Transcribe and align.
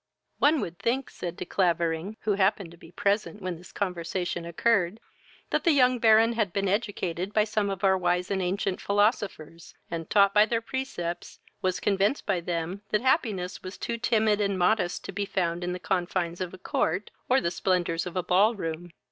"One 0.39 0.61
would 0.61 0.79
think 0.79 1.11
(said 1.11 1.35
De 1.37 1.45
Clavering, 1.45 2.17
who 2.21 2.33
happened 2.33 2.71
to 2.71 2.75
be 2.77 2.89
present 2.91 3.39
when 3.39 3.55
this 3.55 3.71
conversation 3.71 4.45
occurred) 4.45 4.99
that 5.51 5.63
the 5.63 5.73
young 5.73 5.99
Baron 5.99 6.33
had 6.33 6.51
been 6.51 6.67
educated 6.67 7.33
by 7.35 7.43
some 7.43 7.69
of 7.69 7.83
our 7.83 7.95
wise 7.95 8.31
and 8.31 8.41
ancient 8.41 8.81
philosophers, 8.81 9.75
and, 9.91 10.09
taught 10.09 10.33
by 10.33 10.47
their 10.47 10.59
precepts, 10.59 11.39
was 11.61 11.79
convinced 11.79 12.25
by 12.25 12.39
them 12.41 12.81
that 12.89 13.01
happiness 13.01 13.61
was 13.61 13.77
too 13.77 13.99
timid 13.99 14.41
and 14.41 14.57
modest 14.57 15.05
to 15.05 15.11
be 15.11 15.23
found 15.25 15.63
in 15.63 15.71
the 15.71 15.77
confines 15.77 16.41
of 16.41 16.51
a 16.51 16.57
court, 16.57 17.11
or 17.29 17.39
the 17.39 17.51
splendors 17.51 18.07
of 18.07 18.15
a 18.15 18.23
ball 18.23 18.55
room. 18.55 18.89